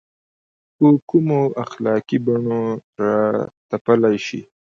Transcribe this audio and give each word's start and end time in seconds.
په 0.75 0.87
کومو 1.09 1.41
اخلاقي 1.63 2.17
بڼو 2.25 2.63
راتپلی 3.01 4.17
شي. 4.25 4.41